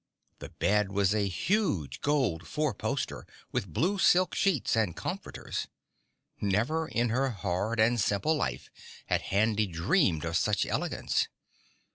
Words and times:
The 0.39 0.49
bed 0.49 0.91
was 0.91 1.13
a 1.13 1.27
huge 1.27 2.01
gold 2.01 2.47
four 2.47 2.73
poster 2.73 3.27
with 3.51 3.71
blue 3.71 3.99
silk 3.99 4.33
sheets 4.33 4.75
and 4.75 4.95
comforters. 4.95 5.67
Never 6.41 6.87
in 6.87 7.09
her 7.09 7.29
hard 7.29 7.79
and 7.79 8.01
simple 8.01 8.35
life 8.35 8.71
had 9.05 9.21
Handy 9.21 9.67
dreamed 9.67 10.25
of 10.25 10.37
such 10.37 10.65
elegance! 10.65 11.27